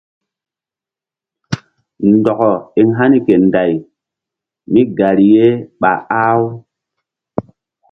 [2.11, 3.71] Ndɔkɔ eŋ hani ke Nday
[4.73, 5.45] mígari ye
[5.79, 6.47] ɓa ah-u.